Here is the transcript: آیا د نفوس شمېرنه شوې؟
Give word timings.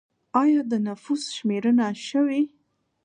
آیا 0.41 0.61
د 0.71 0.73
نفوس 0.87 1.23
شمېرنه 1.35 1.87
شوې؟ 2.07 2.41